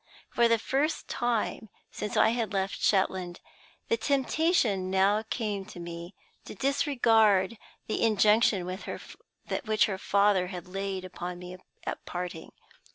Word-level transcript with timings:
For 0.31 0.47
the 0.47 0.57
first 0.57 1.07
time 1.07 1.69
since 1.91 2.17
I 2.17 2.29
had 2.29 2.53
left 2.53 2.81
Shetland, 2.81 3.39
the 3.87 3.97
temptation 3.97 4.89
now 4.89 5.21
came 5.29 5.63
to 5.65 5.79
me 5.79 6.15
to 6.45 6.55
disregard 6.55 7.55
the 7.85 8.01
injunction 8.03 8.65
which 8.65 9.85
her 9.85 9.97
father 9.99 10.47
had 10.47 10.67
laid 10.67 11.07
on 11.19 11.37
me 11.37 11.55
at 11.85 12.03
parting. 12.07 12.51